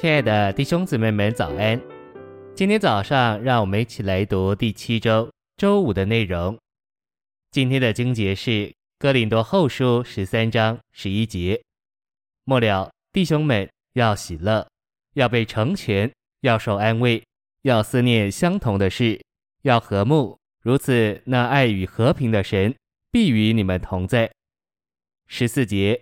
[0.00, 1.76] 亲爱的弟兄姊妹们，早安！
[2.54, 6.56] 今天早上，让我们一起来读第七周周五的内容。
[7.50, 11.60] 今天的经节是哥林多后书十三章十一节。
[12.44, 14.64] 末了，弟兄们要喜乐，
[15.14, 16.08] 要被成全，
[16.42, 17.20] 要受安慰，
[17.62, 19.20] 要思念相同的事，
[19.62, 20.38] 要和睦。
[20.62, 22.72] 如此，那爱与和平的神
[23.10, 24.30] 必与你们同在。
[25.26, 26.00] 十四节，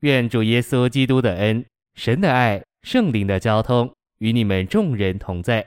[0.00, 1.62] 愿主耶稣基督的恩、
[1.94, 2.64] 神的爱。
[2.82, 5.66] 圣灵的交通与你们众人同在。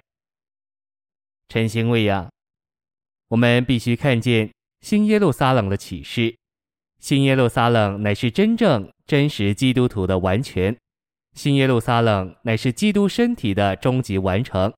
[1.47, 2.29] 晨星喂养，
[3.29, 4.51] 我们必须看见
[4.81, 6.35] 新耶路撒冷的启示。
[6.99, 10.75] 新耶路撒冷乃是真正真实基督徒的完全，
[11.33, 14.73] 新耶路撒冷乃是基督身体的终极完成。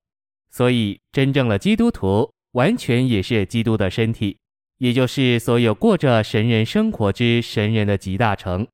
[0.49, 4.37] 所以，真正的基督徒完全也是基督的身体，
[4.77, 8.67] 也就是所有过着神人生活之神人的集大成。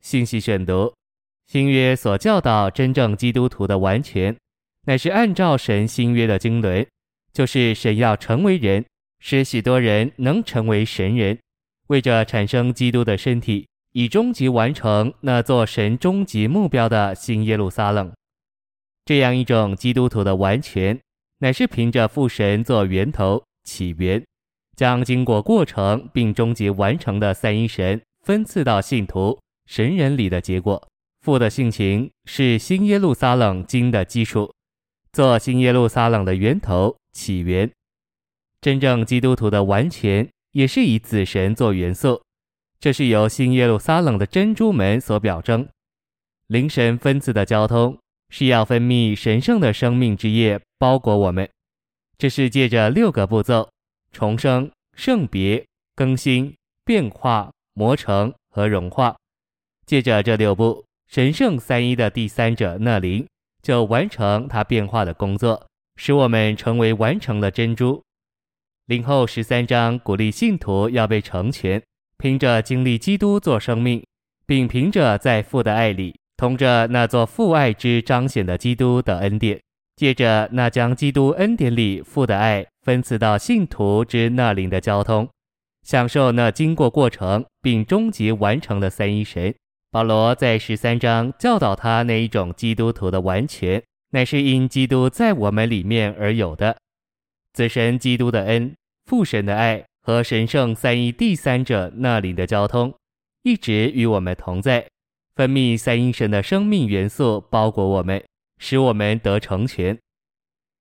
[0.00, 0.94] 信息选读。
[1.46, 4.36] 新约所教导真正基督徒的完全，
[4.86, 6.86] 乃是按照神新约的经纶，
[7.32, 8.84] 就是神要成为人，
[9.20, 11.38] 使许多人能成为神人，
[11.86, 18.12] 为着产生基督的身体，以终极完成那座神终极目标的新耶路撒冷。
[19.04, 20.98] 这样一种基督徒的完全，
[21.38, 24.20] 乃是凭着父神做源头起源，
[24.76, 30.88] 将经过过程并终极完成的三一神分赐到信徒神人里的结果。
[31.26, 34.54] 父的性情是新耶路撒冷经的基础，
[35.12, 37.68] 做新耶路撒冷的源头起源。
[38.60, 42.22] 真正基督徒的完全也是以子神做元素，
[42.78, 45.66] 这是由新耶路撒冷的珍珠门所表征。
[46.46, 51.50] 灵神分赐的交通是要分泌神圣的生命之液包裹我们，
[52.16, 53.68] 这是借着六个步骤：
[54.12, 55.66] 重生、圣别、
[55.96, 56.54] 更新、
[56.84, 59.16] 变化、磨成和融化。
[59.86, 60.85] 借着这六步。
[61.08, 63.26] 神圣三一的第三者那灵
[63.62, 68.02] 就完成他变化的工作，使我们成为完成了珍珠。
[68.86, 71.82] 灵后十三章鼓励信徒要被成全，
[72.18, 74.04] 凭着经历基督做生命，
[74.46, 79.60] 并凭着在父的爱里，同着那座父爱之彰显的基督的恩典，
[79.96, 85.28] 借着那将基督恩典里父的爱分赐到信徒之那灵的交通，
[85.82, 89.54] 享受那经过过程并终极完成的三一神。
[89.96, 96.76] 保罗在十三章教导他那一种基督徒的完全，乃是因基督在我们里面而有的。
[97.54, 98.74] 子神基督的恩、
[99.06, 102.92] 父神的爱和神圣三一第三者那里的交通，
[103.42, 104.86] 一直与我们同在，
[105.34, 108.22] 分泌三一神的生命元素，包裹我们，
[108.58, 109.98] 使我们得成全。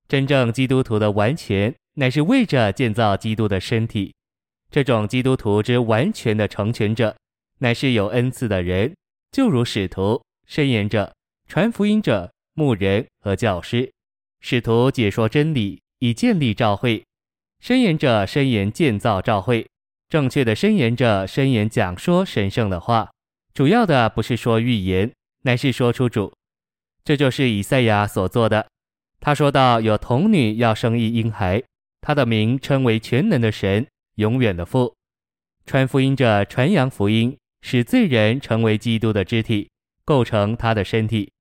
[0.09, 4.13] 真正基督徒的完全，乃是为着建造基督的身体。
[4.69, 7.15] 这种基督徒之完全的成全者。
[7.59, 8.93] 乃是有恩赐的人，
[9.35, 11.13] 就如使徒、申言者、
[11.45, 13.91] 传福音者、牧人和教师。
[14.39, 17.03] 使徒解说真理，以建立教会；
[17.59, 19.67] 申言者申言建造教会。
[20.07, 23.11] 正确的申言者申言讲说神圣的话，
[23.53, 26.31] 主要的不是说预言，乃是说出主。
[27.03, 28.65] 这就是以赛亚所做的。
[29.19, 31.61] 他说到有童女要生一婴孩，
[31.99, 33.85] 他的名称为全能的神，
[34.15, 34.95] 永远的父。
[35.65, 37.35] 传福音者传扬福音。
[37.67, 39.71] 使罪人成为基督的肢体，
[40.03, 41.31] 构成他的身体。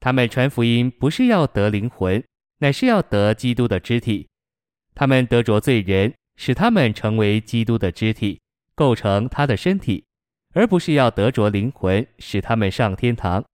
[0.00, 2.20] 他们传福音不是要得灵魂，
[2.58, 4.26] 乃是要得基督的肢体。
[4.92, 8.40] 他们得着罪人，使他们成为基督的肢体，
[8.74, 10.04] 构成他的身体，
[10.52, 13.44] 而不是要得着灵魂，使他们上天堂。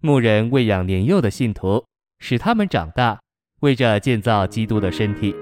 [0.00, 1.84] 牧人喂养年幼的信徒，
[2.20, 3.18] 使他们长大，
[3.62, 5.34] 为着建造基督的身体。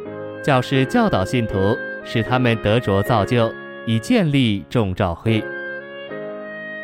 [0.42, 3.52] 教师教导信徒，使他们得着造就，
[3.86, 5.44] 以建立众教会。